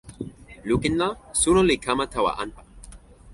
lukin 0.67 0.93
la, 1.01 1.09
suno 1.41 1.61
li 1.69 1.75
kama 1.85 2.05
tawa 2.13 2.31
anpa. 2.43 2.61